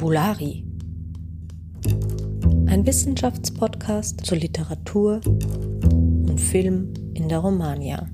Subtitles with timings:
[0.00, 0.64] Fabulari.
[2.68, 8.08] Ein Wissenschaftspodcast zur Literatur und Film in der Romagna.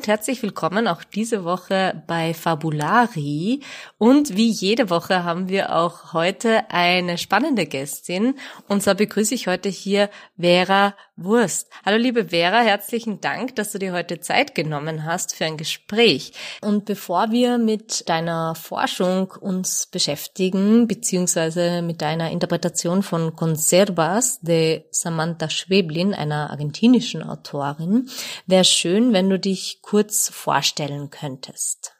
[0.00, 3.60] Und herzlich willkommen auch diese Woche bei Fabulari.
[3.98, 8.34] Und wie jede Woche haben wir auch heute eine spannende Gästin.
[8.66, 10.08] Und zwar begrüße ich heute hier
[10.38, 11.68] Vera Wurst.
[11.84, 16.32] Hallo liebe Vera, herzlichen Dank, dass du dir heute Zeit genommen hast für ein Gespräch.
[16.62, 24.84] Und bevor wir mit deiner Forschung uns beschäftigen, beziehungsweise mit deiner Interpretation von Conservas de
[24.92, 28.08] Samantha Schweblin, einer argentinischen Autorin,
[28.46, 31.96] wäre schön, wenn du dich kurz vorstellen könntest.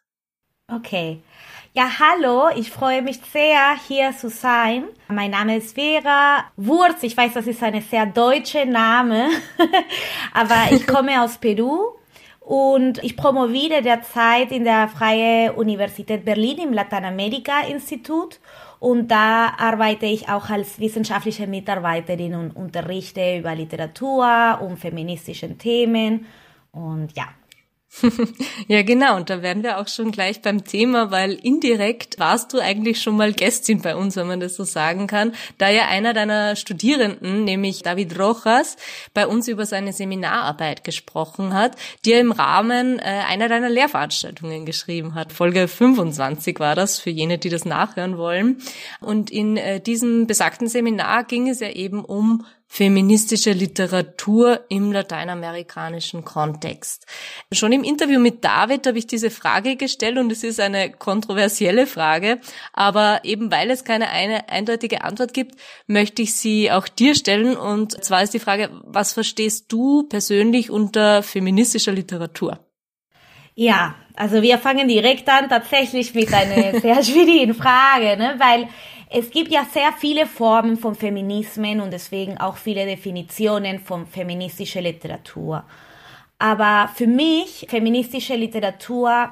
[0.73, 1.23] Okay.
[1.73, 4.85] Ja, hallo, ich freue mich sehr, hier zu sein.
[5.09, 7.02] Mein Name ist Vera Wurz.
[7.02, 9.30] Ich weiß, das ist ein sehr deutscher Name,
[10.33, 11.96] aber ich komme aus Peru
[12.38, 18.38] und ich promoviere derzeit in der Freie Universität Berlin im Lateinamerika-Institut
[18.79, 26.27] und da arbeite ich auch als wissenschaftliche Mitarbeiterin und unterrichte über Literatur und feministischen Themen
[26.71, 27.27] und ja,
[28.69, 29.16] ja, genau.
[29.16, 33.16] Und da wären wir auch schon gleich beim Thema, weil indirekt warst du eigentlich schon
[33.16, 37.45] mal Gästin bei uns, wenn man das so sagen kann, da ja einer deiner Studierenden,
[37.45, 38.77] nämlich David Rojas,
[39.13, 44.66] bei uns über seine Seminararbeit gesprochen hat, die er im Rahmen äh, einer deiner Lehrveranstaltungen
[44.66, 45.33] geschrieben hat.
[45.33, 48.63] Folge 25 war das, für jene, die das nachhören wollen.
[49.01, 56.24] Und in äh, diesem besagten Seminar ging es ja eben um feministische Literatur im lateinamerikanischen
[56.24, 57.04] Kontext.
[57.51, 61.88] Schon im Interview mit David habe ich diese Frage gestellt und es ist eine kontroversielle
[61.88, 62.40] Frage,
[62.73, 65.56] aber eben weil es keine eine eindeutige Antwort gibt,
[65.89, 70.71] möchte ich sie auch dir stellen und zwar ist die Frage, was verstehst du persönlich
[70.71, 72.61] unter feministischer Literatur?
[73.56, 78.37] Ja, also wir fangen direkt an tatsächlich mit einer sehr schwierigen Frage, ne?
[78.39, 78.69] weil
[79.12, 84.81] es gibt ja sehr viele Formen von Feminismen und deswegen auch viele Definitionen von feministischer
[84.81, 85.65] Literatur.
[86.38, 89.31] Aber für mich, feministische Literatur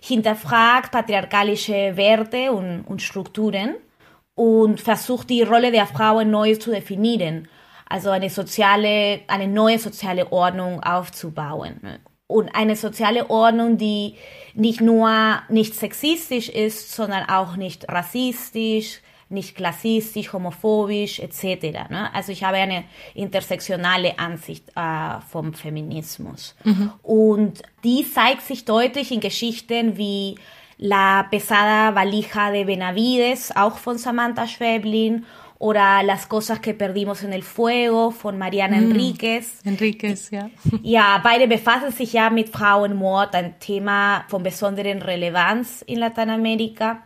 [0.00, 3.76] hinterfragt patriarchalische Werte und, und Strukturen
[4.34, 7.46] und versucht die Rolle der Frauen neu zu definieren.
[7.88, 12.00] Also eine soziale, eine neue soziale Ordnung aufzubauen.
[12.26, 14.16] Und eine soziale Ordnung, die
[14.54, 19.00] nicht nur nicht sexistisch ist, sondern auch nicht rassistisch,
[19.32, 21.88] nicht klassistisch, homophobisch etc.
[21.90, 22.10] Ne?
[22.14, 22.84] Also ich habe eine
[23.14, 26.54] intersektionale Ansicht äh, vom Feminismus.
[26.64, 26.92] Mhm.
[27.02, 30.36] Und die zeigt sich deutlich in Geschichten wie
[30.78, 35.24] La pesada valija de Benavides, auch von Samantha Schweblin,
[35.62, 39.60] oder Las cosas que perdimos en el fuego von Mariana mm, Enriquez.
[39.64, 40.50] Enriquez, ja.
[40.82, 47.04] Ja, beide befassen sich ja mit Frauenmord, ein Thema von besonderen Relevanz in Lateinamerika.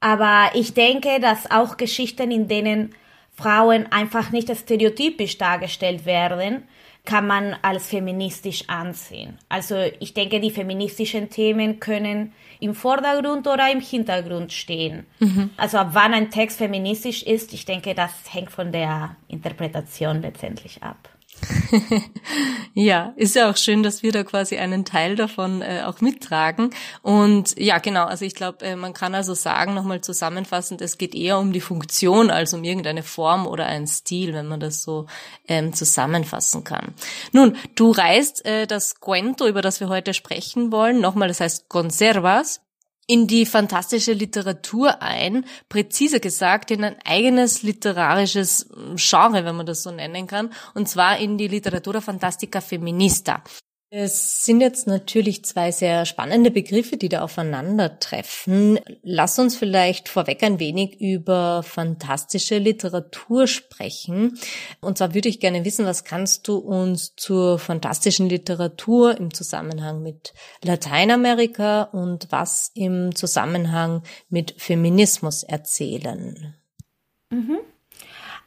[0.00, 2.94] Aber ich denke, dass auch Geschichten, in denen
[3.34, 6.64] Frauen einfach nicht stereotypisch dargestellt werden,
[7.04, 9.38] kann man als feministisch ansehen.
[9.48, 15.06] Also ich denke, die feministischen Themen können im Vordergrund oder im Hintergrund stehen.
[15.18, 15.50] Mhm.
[15.56, 20.82] Also ab wann ein Text feministisch ist, ich denke, das hängt von der Interpretation letztendlich
[20.82, 21.08] ab.
[22.74, 26.70] ja, ist ja auch schön, dass wir da quasi einen Teil davon äh, auch mittragen.
[27.02, 31.14] Und ja, genau, also ich glaube, äh, man kann also sagen, nochmal zusammenfassend, es geht
[31.14, 35.06] eher um die Funktion als um irgendeine Form oder einen Stil, wenn man das so
[35.46, 36.94] ähm, zusammenfassen kann.
[37.32, 41.68] Nun, du reißt äh, das Cuento, über das wir heute sprechen wollen, nochmal, das heißt
[41.68, 42.60] Conservas,
[43.08, 49.82] in die fantastische Literatur ein, präziser gesagt in ein eigenes literarisches Genre, wenn man das
[49.82, 53.42] so nennen kann, und zwar in die Literatura Fantastica Feminista.
[53.90, 58.78] Es sind jetzt natürlich zwei sehr spannende Begriffe, die da aufeinandertreffen.
[59.02, 64.38] Lass uns vielleicht vorweg ein wenig über fantastische Literatur sprechen.
[64.82, 70.02] Und zwar würde ich gerne wissen, was kannst du uns zur fantastischen Literatur im Zusammenhang
[70.02, 76.54] mit Lateinamerika und was im Zusammenhang mit Feminismus erzählen?
[77.30, 77.60] Mhm.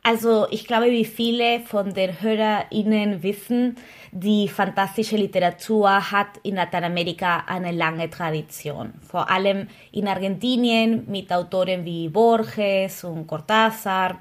[0.03, 3.75] Also ich glaube, wie viele von den HörerInnen wissen,
[4.11, 8.93] die fantastische Literatur hat in Lateinamerika eine lange Tradition.
[9.01, 14.17] Vor allem in Argentinien mit Autoren wie Borges und Cortázar.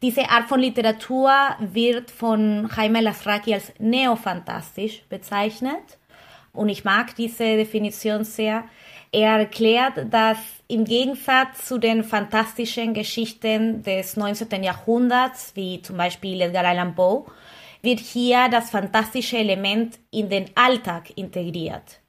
[0.00, 5.98] Diese Art von Literatur wird von Jaime Lasraki als neofantastisch bezeichnet.
[6.52, 8.64] Und ich mag diese Definition sehr.
[9.16, 10.36] Er erklärt, dass
[10.68, 14.62] im Gegensatz zu den fantastischen Geschichten des 19.
[14.62, 17.24] Jahrhunderts, wie zum Beispiel Edgar Allan Poe,
[17.80, 22.02] wird hier das fantastische Element in den Alltag integriert.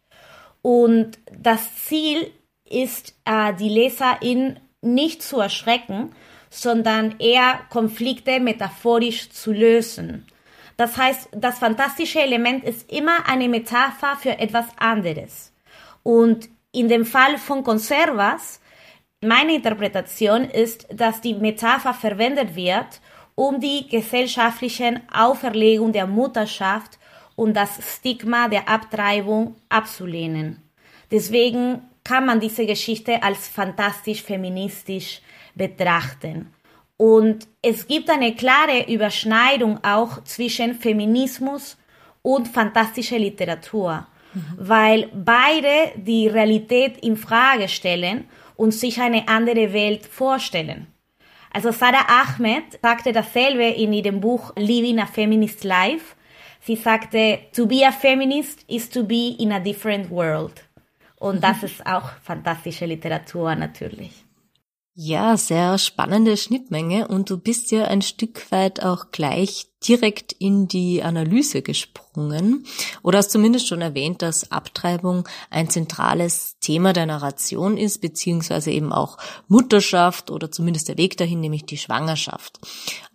[0.62, 2.30] Und das Ziel
[2.70, 6.14] ist, äh, die Leserin nicht zu erschrecken,
[6.50, 10.26] sondern eher Konflikte metaphorisch zu lösen.
[10.76, 15.54] Das heißt, das fantastische Element ist immer eine Metapher für etwas anderes.
[16.04, 18.60] Und in dem Fall von Conservas,
[19.22, 23.02] meine Interpretation ist, dass die Metapher verwendet wird,
[23.36, 27.00] um die gesellschaftlichen Auferlegung der Mutterschaft
[27.36, 30.62] und das Stigma der Abtreibung abzulehnen.
[31.12, 35.22] Deswegen kann man diese Geschichte als fantastisch feministisch
[35.56, 36.54] betrachten.
[36.98, 41.78] Und es gibt eine klare Überschneidung auch zwischen Feminismus
[42.24, 44.58] und fantastischer Literatur, mhm.
[44.58, 48.26] weil beide die Realität in Frage stellen
[48.56, 50.88] und sich eine andere Welt vorstellen.
[51.52, 56.16] Also Sarah Ahmed sagte dasselbe in ihrem Buch Living a Feminist Life.
[56.62, 60.64] Sie sagte, to be a feminist is to be in a different world.
[61.20, 64.12] Und das ist auch fantastische Literatur natürlich.
[64.94, 70.68] Ja, sehr spannende Schnittmenge und du bist ja ein Stück weit auch gleich direkt in
[70.68, 72.66] die Analyse gesprungen
[73.04, 78.92] oder hast zumindest schon erwähnt, dass Abtreibung ein zentrales Thema der Narration ist, beziehungsweise eben
[78.92, 82.60] auch Mutterschaft oder zumindest der Weg dahin, nämlich die Schwangerschaft.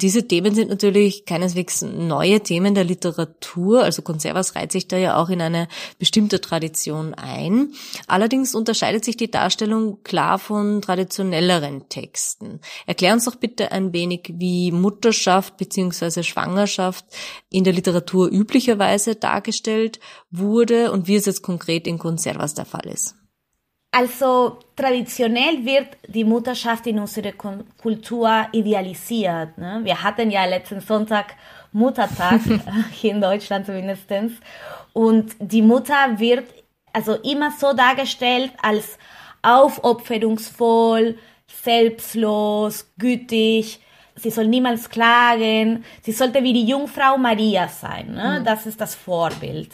[0.01, 5.17] Diese Themen sind natürlich keineswegs neue Themen der Literatur, also Conservas reiht sich da ja
[5.17, 5.67] auch in eine
[5.99, 7.73] bestimmte Tradition ein.
[8.07, 12.61] Allerdings unterscheidet sich die Darstellung klar von traditionelleren Texten.
[12.87, 17.05] Erklär uns doch bitte ein wenig, wie Mutterschaft beziehungsweise Schwangerschaft Schwangerschaft
[17.51, 20.01] in der Literatur üblicherweise dargestellt
[20.31, 23.17] wurde und wie es jetzt konkret in Conservas der Fall ist.
[23.95, 29.59] Also traditionell wird die Mutterschaft in unserer Kultur idealisiert.
[29.59, 29.81] Ne?
[29.85, 31.35] Wir hatten ja letzten Sonntag
[31.73, 32.41] Muttertag,
[32.93, 34.11] hier in Deutschland zumindest.
[34.95, 36.47] Und die Mutter wird
[36.95, 38.99] also immer so dargestellt als
[39.43, 43.81] aufopferungsvoll, selbstlos, gütig,
[44.23, 48.13] sie soll niemals klagen, sie sollte wie die Jungfrau Maria sein.
[48.13, 48.39] Ne?
[48.41, 48.45] Mhm.
[48.45, 49.71] Das ist das Vorbild.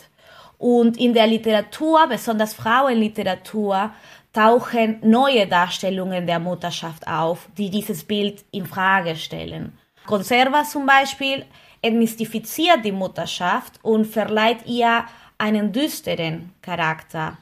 [0.58, 3.92] Und in der Literatur, besonders Frauenliteratur,
[4.32, 9.78] tauchen neue Darstellungen der Mutterschaft auf, die dieses Bild in Frage stellen.
[10.06, 11.44] Conserva zum Beispiel
[11.82, 15.04] entmystifiziert die Mutterschaft und verleiht ihr
[15.38, 17.38] einen düsteren Charakter.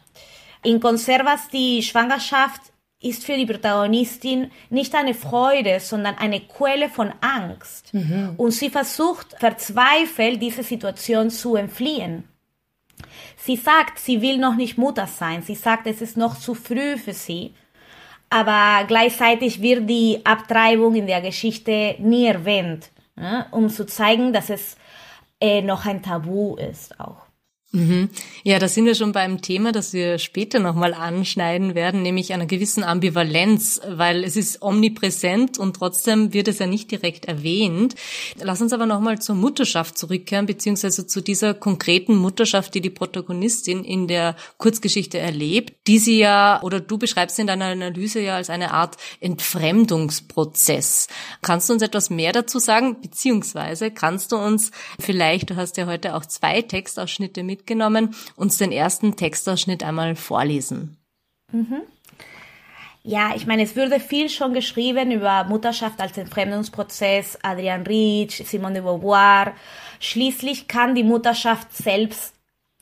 [0.63, 2.61] In Conservas die Schwangerschaft
[3.09, 7.93] ist für die Protagonistin nicht eine Freude, sondern eine Quelle von Angst.
[7.95, 8.35] Mhm.
[8.37, 12.25] Und sie versucht verzweifelt, diese Situation zu entfliehen.
[13.37, 15.43] Sie sagt, sie will noch nicht Mutter sein.
[15.43, 17.55] Sie sagt, es ist noch zu früh für sie.
[18.29, 22.91] Aber gleichzeitig wird die Abtreibung in der Geschichte nie erwähnt,
[23.53, 24.77] um zu zeigen, dass es
[25.41, 27.26] äh, noch ein Tabu ist auch.
[27.77, 28.09] Mhm.
[28.43, 32.47] Ja, da sind wir schon beim Thema, das wir später nochmal anschneiden werden, nämlich einer
[32.47, 37.95] gewissen Ambivalenz, weil es ist omnipräsent und trotzdem wird es ja nicht direkt erwähnt.
[38.41, 43.85] Lass uns aber nochmal zur Mutterschaft zurückkehren, beziehungsweise zu dieser konkreten Mutterschaft, die die Protagonistin
[43.85, 48.49] in der Kurzgeschichte erlebt, die sie ja, oder du beschreibst in deiner Analyse ja als
[48.49, 51.09] eine Art Entfremdungsprozess.
[51.43, 55.85] Kannst du uns etwas mehr dazu sagen, beziehungsweise kannst du uns vielleicht, du hast ja
[55.85, 60.97] heute auch zwei Textausschnitte mit mitgenommen, uns den ersten Textausschnitt einmal vorlesen.
[61.53, 61.83] Mhm.
[63.03, 68.75] Ja, ich meine, es würde viel schon geschrieben über Mutterschaft als Entfremdungsprozess, Adrian Rich, Simone
[68.75, 69.53] de Beauvoir.
[70.01, 72.35] Schließlich kann die Mutterschaft selbst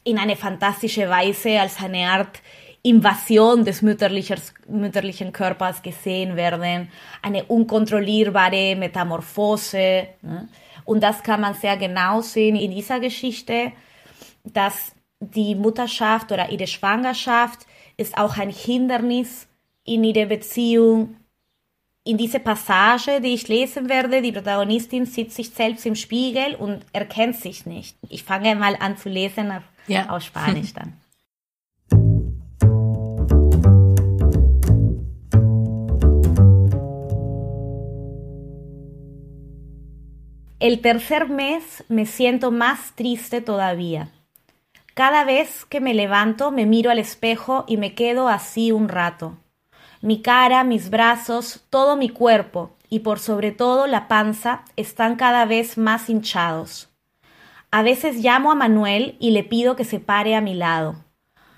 [0.03, 2.41] in eine fantastische Weise als eine Art
[2.83, 6.91] Invasion des mütterlichen Körpers gesehen werden,
[7.23, 10.09] eine unkontrollierbare Metamorphose.
[10.21, 10.49] Ne?
[10.85, 13.73] Und das kann man sehr genau sehen in dieser Geschichte
[14.45, 19.49] dass die Mutterschaft oder ihre Schwangerschaft ist auch ein Hindernis
[19.85, 21.17] in ihrer Beziehung.
[22.07, 26.85] In dieser Passage, die ich lesen werde, die Protagonistin sieht sich selbst im Spiegel und
[26.93, 27.97] erkennt sich nicht.
[28.11, 30.11] Ich fange mal an zu lesen auf, ja.
[30.11, 30.93] auf Spanisch dann.
[40.65, 44.09] El tercer mes me siento más triste todavía.
[44.95, 49.37] Cada vez que me levanto me miro al espejo y me quedo así un rato.
[50.01, 55.47] Mi cara, mis brazos, todo mi cuerpo y por sobre todo la panza están cada
[55.47, 56.91] vez más hinchados.
[57.73, 60.95] A veces llamo a Manuel y le pido que se pare a mi lado.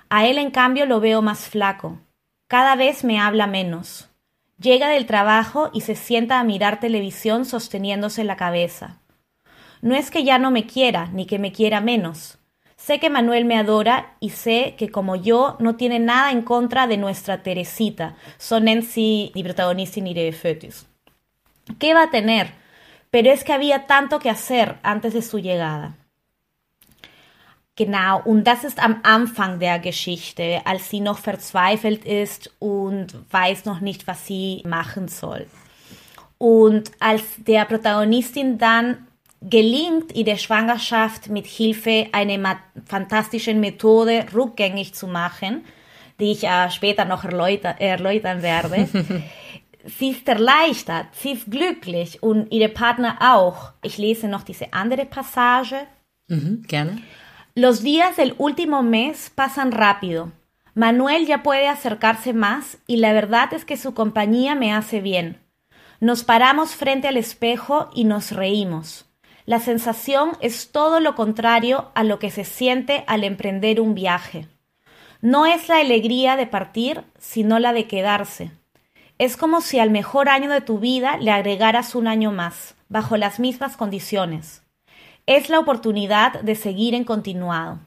[0.09, 1.99] A él en cambio lo veo más flaco.
[2.49, 4.09] Cada vez me habla menos.
[4.59, 9.00] Llega del trabajo y se sienta a mirar televisión sosteniéndose la cabeza.
[9.83, 12.38] No es que ya no me quiera, ni que me quiera menos
[12.76, 16.87] Sé que Manuel me adora y sé que como yo no tiene nada en contra
[16.87, 18.14] de nuestra Teresita.
[18.38, 20.87] So nennt sie die Protagonistin ihre Fötus.
[21.78, 22.52] ¿Qué va a tener?
[23.11, 25.97] Pero es que había tanto que hacer antes de su llegada.
[27.76, 33.66] Genau, und das ist am Anfang der Geschichte, als sie noch verzweifelt ist und weiß
[33.66, 35.47] noch nicht, was sie machen soll.
[36.38, 39.06] Und als der Protagonistin dann
[39.43, 45.64] gelingt, ihre Schwangerschaft mit Hilfe einer fantastischen Methode rückgängig zu machen,
[46.19, 48.88] die ich äh, später noch erläuter, erläutern werde.
[49.99, 53.73] sie ist erleichtert, sie ist glücklich und ihre Partner auch.
[53.83, 55.87] Ich lese noch diese andere Passage.
[56.28, 56.99] Mhm, gerne.
[57.55, 60.31] Los días del último mes pasan rápido.
[60.75, 65.38] Manuel ya puede acercarse más y la verdad es que su compañía me hace bien.
[66.00, 69.05] Nos paramos frente al espejo y nos reímos.
[69.47, 74.49] La sensación es todo lo contrario a lo que se siente al emprender un viaje.
[75.21, 78.50] No es la alegría de partir, sino la de quedarse.
[79.19, 83.17] Es como si al mejor año de tu vida le agregaras un año más, bajo
[83.17, 84.65] las mismas condiciones.
[85.26, 87.79] Es la oportunidad de seguir en continuado.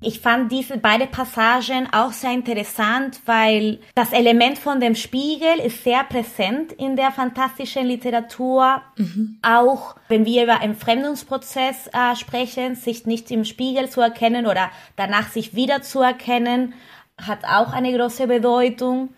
[0.00, 5.84] Ich fand diese beiden Passagen auch sehr interessant, weil das Element von dem Spiegel ist
[5.84, 8.82] sehr präsent in der fantastischen Literatur.
[8.96, 9.38] Mhm.
[9.40, 15.30] Auch wenn wir über Entfremdungsprozess äh, sprechen, sich nicht im Spiegel zu erkennen oder danach
[15.30, 16.74] sich wieder zu erkennen,
[17.16, 19.14] hat auch eine große Bedeutung.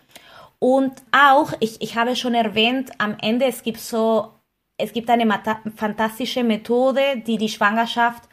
[0.59, 4.29] Und auch, ich, ich habe schon erwähnt, am Ende es gibt so,
[4.77, 5.27] es gibt eine
[5.75, 8.23] fantastische Methode, die die Schwangerschaft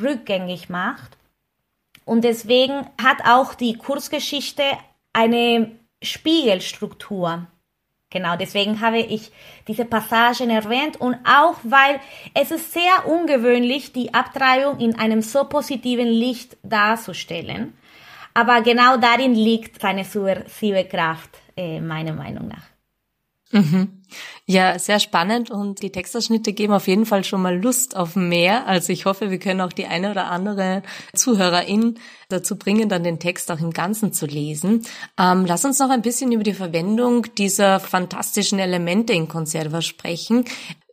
[0.00, 1.16] rückgängig macht.
[2.04, 4.62] Und deswegen hat auch die Kurzgeschichte
[5.12, 7.46] eine Spiegelstruktur.
[8.10, 9.32] Genau, deswegen habe ich
[9.68, 11.98] diese Passagen erwähnt und auch weil
[12.34, 17.72] es ist sehr ungewöhnlich, die Abtreibung in einem so positiven Licht darzustellen.
[18.34, 22.66] Aber genau darin liegt seine subversive Kraft, äh, meiner Meinung nach.
[23.50, 24.01] Mhm.
[24.46, 28.66] Ja, sehr spannend und die Textausschnitte geben auf jeden Fall schon mal Lust auf mehr.
[28.66, 30.82] Also ich hoffe, wir können auch die eine oder andere
[31.14, 34.86] Zuhörerin dazu bringen, dann den Text auch im Ganzen zu lesen.
[35.18, 40.44] Ähm, lass uns noch ein bisschen über die Verwendung dieser fantastischen Elemente in Conserva sprechen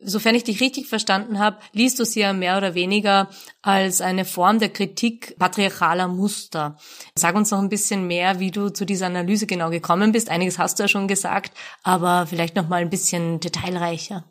[0.01, 3.29] sofern ich dich richtig verstanden habe, liest du sie ja mehr oder weniger
[3.61, 6.77] als eine Form der Kritik patriarchaler Muster.
[7.15, 10.29] Sag uns noch ein bisschen mehr, wie du zu dieser Analyse genau gekommen bist.
[10.29, 11.51] Einiges hast du ja schon gesagt,
[11.83, 14.23] aber vielleicht noch mal ein bisschen detailreicher.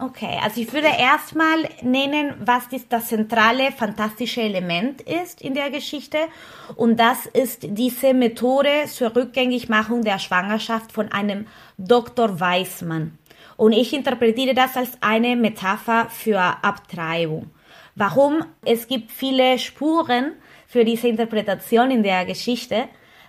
[0.00, 6.18] Okay, also ich würde erstmal nennen, was das zentrale fantastische Element ist in der Geschichte.
[6.76, 11.48] Und das ist diese Methode zur Rückgängigmachung der Schwangerschaft von einem
[11.78, 12.38] Dr.
[12.38, 13.17] Weismann.
[13.56, 17.50] Und ich interpretiere das als eine Metapher für Abtreibung.
[17.94, 18.44] Warum?
[18.64, 20.32] Es gibt viele Spuren
[20.68, 22.84] für diese Interpretation in der Geschichte.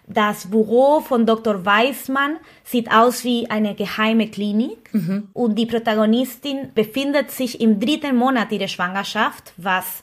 [0.08, 1.66] Das Büro von Dr.
[1.66, 5.30] Weismann sieht aus wie eine geheime Klinik mhm.
[5.34, 10.02] und die Protagonistin befindet sich im dritten Monat ihrer Schwangerschaft, was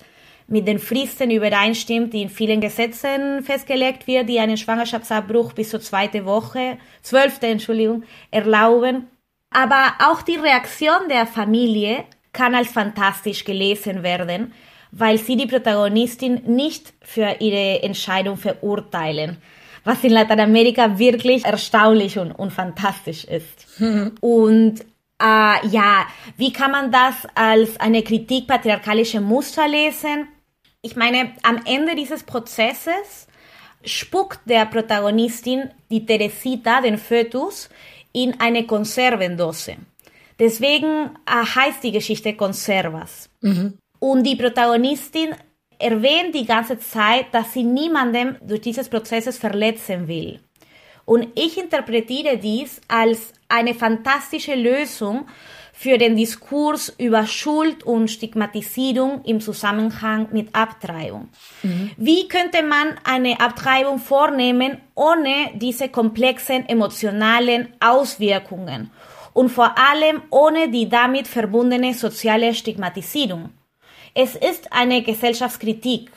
[0.48, 5.80] mit den Fristen übereinstimmt, die in vielen Gesetzen festgelegt wird, die einen Schwangerschaftsabbruch bis zur
[5.80, 9.08] zweiten Woche, zwölfte, Entschuldigung, erlauben.
[9.50, 14.52] Aber auch die Reaktion der Familie kann als fantastisch gelesen werden,
[14.92, 19.38] weil sie die Protagonistin nicht für ihre Entscheidung verurteilen,
[19.84, 23.80] was in Lateinamerika wirklich erstaunlich und, und fantastisch ist.
[24.20, 24.80] Und
[25.18, 30.28] äh, ja, wie kann man das als eine Kritik patriarchalischer Muster lesen?
[30.82, 33.26] Ich meine, am Ende dieses Prozesses
[33.84, 37.70] spuckt der Protagonistin, die Teresita, den Fötus,
[38.16, 39.76] in eine Konservendose.
[40.38, 43.28] Deswegen äh, heißt die Geschichte Conservas.
[43.42, 43.74] Mhm.
[43.98, 45.34] Und die Protagonistin
[45.78, 50.40] erwähnt die ganze Zeit, dass sie niemandem durch dieses Prozesses verletzen will.
[51.04, 55.26] Und ich interpretiere dies als eine fantastische Lösung
[55.78, 61.28] für den Diskurs über Schuld und Stigmatisierung im Zusammenhang mit Abtreibung.
[61.62, 61.90] Mhm.
[61.98, 68.90] Wie könnte man eine Abtreibung vornehmen, ohne diese komplexen emotionalen Auswirkungen
[69.34, 73.50] und vor allem ohne die damit verbundene soziale Stigmatisierung?
[74.14, 76.10] Es ist eine Gesellschaftskritik.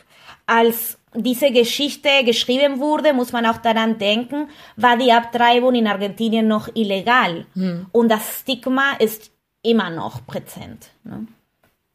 [0.45, 4.47] Als diese Geschichte geschrieben wurde, muss man auch daran denken,
[4.77, 7.45] war die Abtreibung in Argentinien noch illegal.
[7.55, 7.87] Mhm.
[7.91, 9.31] Und das Stigma ist
[9.63, 10.89] immer noch präsent.
[11.03, 11.27] Ne?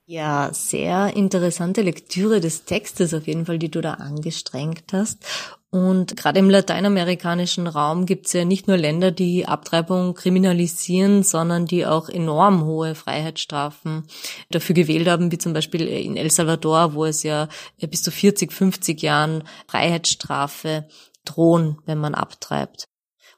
[0.07, 5.25] Ja, sehr interessante Lektüre des Textes auf jeden Fall, die du da angestrengt hast.
[5.71, 11.65] Und gerade im lateinamerikanischen Raum gibt es ja nicht nur Länder, die Abtreibung kriminalisieren, sondern
[11.67, 14.05] die auch enorm hohe Freiheitsstrafen
[14.51, 17.49] dafür gewählt haben, wie zum Beispiel in El Salvador, wo es ja
[17.81, 20.87] bis zu 40, 50 Jahren Freiheitsstrafe
[21.25, 22.89] drohen, wenn man abtreibt.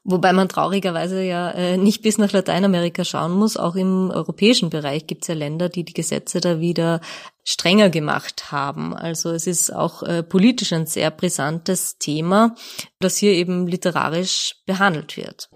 [0.09, 3.57] Wobei man traurigerweise ja äh, nicht bis nach Lateinamerika schauen muss.
[3.57, 7.01] Auch im europäischen Bereich gibt es ja Länder, die die Gesetze da wieder
[7.49, 8.93] strenger gemacht haben.
[8.93, 12.55] Also es ist auch äh, politisch ein sehr brisantes Thema,
[12.99, 15.47] das hier eben literarisch behandelt wird.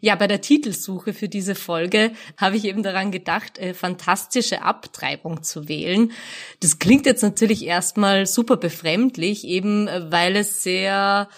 [0.00, 5.44] Ja, bei der Titelsuche für diese Folge habe ich eben daran gedacht, äh, fantastische Abtreibung
[5.44, 6.10] zu wählen.
[6.58, 11.28] Das klingt jetzt natürlich erstmal super befremdlich, eben äh, weil es sehr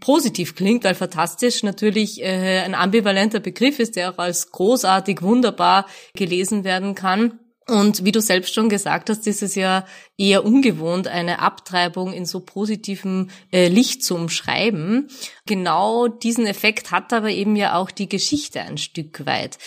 [0.00, 5.84] positiv klingt, weil fantastisch natürlich äh, ein ambivalenter Begriff ist, der auch als großartig, wunderbar
[6.14, 7.38] gelesen werden kann.
[7.68, 9.84] Und wie du selbst schon gesagt hast, ist es ja
[10.16, 15.08] eher ungewohnt, eine Abtreibung in so positivem äh, Licht zu umschreiben.
[15.46, 19.58] Genau diesen Effekt hat aber eben ja auch die Geschichte ein Stück weit.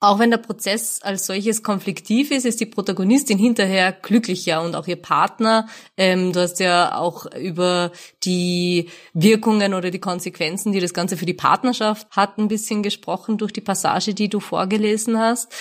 [0.00, 4.86] Auch wenn der Prozess als solches konfliktiv ist, ist die Protagonistin hinterher glücklicher und auch
[4.86, 5.68] ihr Partner.
[5.96, 7.90] Ähm, du hast ja auch über
[8.22, 13.38] die Wirkungen oder die Konsequenzen, die das Ganze für die Partnerschaft hat, ein bisschen gesprochen
[13.38, 15.52] durch die Passage, die du vorgelesen hast.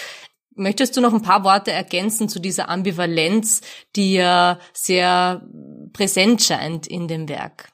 [0.58, 3.62] Möchtest du noch ein paar Worte ergänzen zu dieser Ambivalenz,
[3.96, 5.42] die ja sehr
[5.94, 7.70] präsent scheint in dem Werk?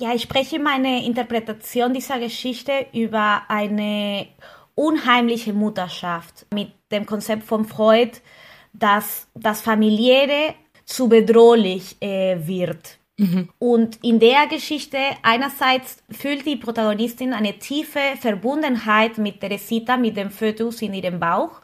[0.00, 4.26] Ja, ich spreche meine Interpretation dieser Geschichte über eine
[4.74, 8.12] unheimliche Mutterschaft mit dem Konzept von Freud,
[8.72, 10.54] dass das Familiäre
[10.84, 12.98] zu bedrohlich äh, wird.
[13.16, 13.48] Mhm.
[13.58, 20.30] Und in der Geschichte einerseits fühlt die Protagonistin eine tiefe Verbundenheit mit Teresita, mit dem
[20.30, 21.60] Fötus in ihrem Bauch.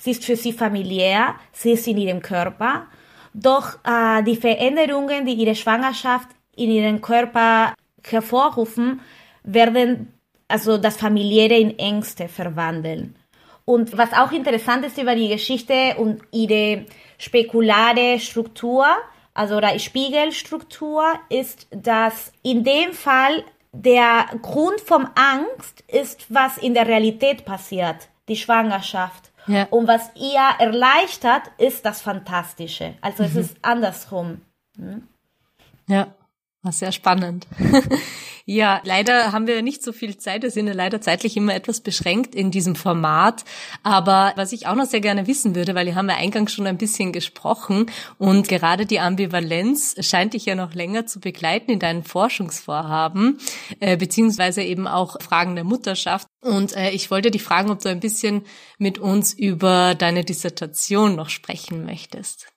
[0.00, 2.86] Sie ist für sie familiär, sie ist in ihrem Körper.
[3.34, 9.02] Doch äh, die Veränderungen, die ihre Schwangerschaft in ihrem Körper hervorrufen,
[9.42, 10.14] werden
[10.48, 13.14] also das Familiäre in Ängste verwandeln.
[13.66, 16.86] Und was auch interessant ist über die Geschichte und ihre
[17.18, 18.86] spekulare Struktur,
[19.34, 26.72] also oder Spiegelstruktur, ist, dass in dem Fall der Grund vom Angst ist, was in
[26.72, 29.29] der Realität passiert, die Schwangerschaft.
[29.46, 29.66] Ja.
[29.70, 32.94] Und was ihr erleichtert, ist das Fantastische.
[33.00, 33.28] Also mhm.
[33.28, 34.42] es ist andersrum.
[34.76, 35.08] Hm?
[35.86, 36.08] Ja.
[36.62, 37.46] War sehr spannend.
[38.44, 40.42] ja, leider haben wir nicht so viel Zeit.
[40.42, 43.46] Wir sind ja leider zeitlich immer etwas beschränkt in diesem Format.
[43.82, 46.66] Aber was ich auch noch sehr gerne wissen würde, weil wir haben ja eingangs schon
[46.66, 47.86] ein bisschen gesprochen
[48.18, 53.38] und gerade die Ambivalenz scheint dich ja noch länger zu begleiten in deinen Forschungsvorhaben,
[53.80, 56.28] äh, beziehungsweise eben auch Fragen der Mutterschaft.
[56.42, 58.42] Und äh, ich wollte dich fragen, ob du ein bisschen
[58.76, 62.48] mit uns über deine Dissertation noch sprechen möchtest.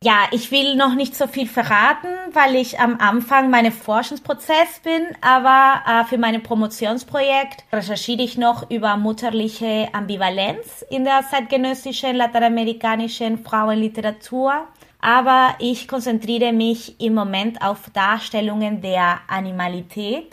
[0.00, 5.08] Ja, ich will noch nicht so viel verraten, weil ich am Anfang meines Forschungsprozess bin,
[5.20, 13.38] aber äh, für mein Promotionsprojekt recherchiere ich noch über mutterliche Ambivalenz in der zeitgenössischen lateinamerikanischen
[13.38, 14.68] Frauenliteratur.
[15.00, 20.32] Aber ich konzentriere mich im Moment auf Darstellungen der Animalität.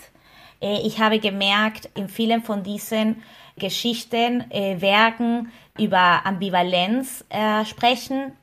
[0.62, 3.24] Äh, ich habe gemerkt, in vielen von diesen
[3.58, 8.34] Geschichten, äh, Werken über Ambivalenz äh, sprechen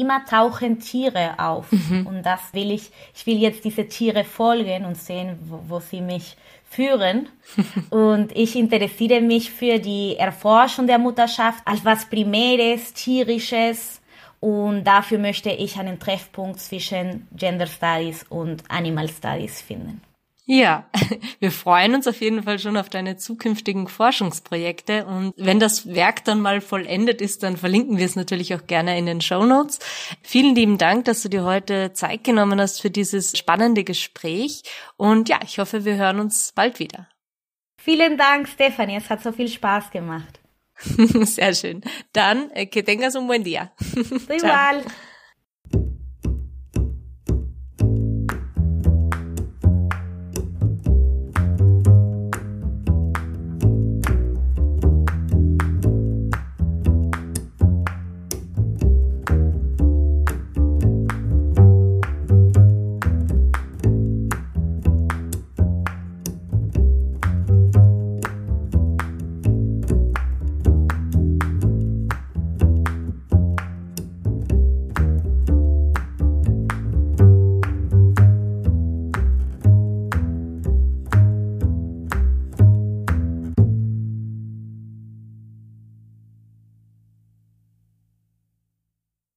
[0.00, 1.70] immer tauchen Tiere auf.
[1.72, 2.06] Mhm.
[2.06, 6.00] Und das will ich, ich will jetzt diese Tiere folgen und sehen, wo, wo sie
[6.00, 6.36] mich
[6.68, 7.28] führen.
[7.90, 14.00] und ich interessiere mich für die Erforschung der Mutterschaft als was Primäres, Tierisches.
[14.40, 20.02] Und dafür möchte ich einen Treffpunkt zwischen Gender Studies und Animal Studies finden.
[20.48, 20.88] Ja,
[21.40, 26.24] wir freuen uns auf jeden Fall schon auf deine zukünftigen Forschungsprojekte und wenn das Werk
[26.24, 29.80] dann mal vollendet ist, dann verlinken wir es natürlich auch gerne in den Show Notes.
[30.22, 34.62] Vielen lieben Dank, dass du dir heute Zeit genommen hast für dieses spannende Gespräch
[34.96, 37.08] und ja, ich hoffe, wir hören uns bald wieder.
[37.82, 40.40] Vielen Dank, Stefanie, es hat so viel Spaß gemacht.
[41.24, 41.82] Sehr schön.
[42.12, 43.72] Dann, eh, que tengas un buen día.
[44.28, 44.84] Igual.